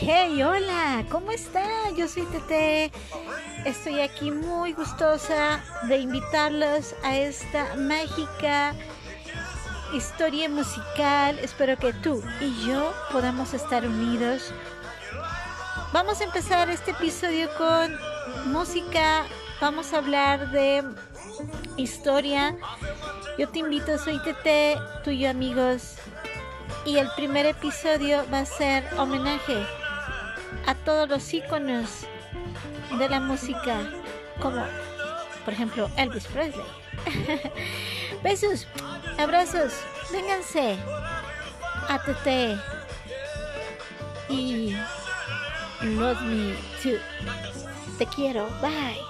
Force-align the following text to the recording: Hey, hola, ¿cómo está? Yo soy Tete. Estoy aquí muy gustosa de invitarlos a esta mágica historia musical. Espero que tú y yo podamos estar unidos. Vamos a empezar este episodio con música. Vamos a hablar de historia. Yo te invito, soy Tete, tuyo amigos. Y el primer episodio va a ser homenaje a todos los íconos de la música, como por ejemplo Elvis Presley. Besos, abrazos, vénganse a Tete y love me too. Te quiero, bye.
Hey, 0.00 0.42
hola, 0.42 1.04
¿cómo 1.10 1.30
está? 1.30 1.90
Yo 1.96 2.08
soy 2.08 2.24
Tete. 2.26 2.92
Estoy 3.64 4.00
aquí 4.00 4.30
muy 4.30 4.72
gustosa 4.72 5.62
de 5.88 5.98
invitarlos 5.98 6.94
a 7.02 7.16
esta 7.16 7.74
mágica 7.76 8.74
historia 9.94 10.48
musical. 10.48 11.38
Espero 11.38 11.76
que 11.76 11.92
tú 11.92 12.22
y 12.40 12.66
yo 12.66 12.92
podamos 13.12 13.54
estar 13.54 13.86
unidos. 13.86 14.52
Vamos 15.92 16.20
a 16.20 16.24
empezar 16.24 16.68
este 16.70 16.90
episodio 16.90 17.48
con 17.56 17.96
música. 18.52 19.24
Vamos 19.60 19.92
a 19.92 19.98
hablar 19.98 20.50
de 20.50 20.84
historia. 21.76 22.56
Yo 23.38 23.48
te 23.48 23.60
invito, 23.60 23.96
soy 23.98 24.20
Tete, 24.22 24.76
tuyo 25.04 25.30
amigos. 25.30 25.96
Y 26.84 26.96
el 26.96 27.08
primer 27.16 27.46
episodio 27.46 28.24
va 28.32 28.40
a 28.40 28.46
ser 28.46 28.84
homenaje 28.96 29.66
a 30.66 30.74
todos 30.74 31.08
los 31.08 31.32
íconos 31.34 32.06
de 32.98 33.08
la 33.08 33.20
música, 33.20 33.90
como 34.40 34.64
por 35.44 35.52
ejemplo 35.54 35.90
Elvis 35.96 36.26
Presley. 36.26 36.64
Besos, 38.22 38.66
abrazos, 39.18 39.72
vénganse 40.10 40.76
a 41.88 41.98
Tete 42.04 42.58
y 44.28 44.76
love 45.82 46.20
me 46.22 46.54
too. 46.82 46.98
Te 47.98 48.06
quiero, 48.06 48.48
bye. 48.60 49.00